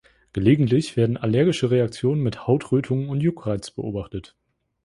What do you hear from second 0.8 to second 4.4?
werden allergische Reaktionen mit Hautrötungen und Juckreiz beobachtet.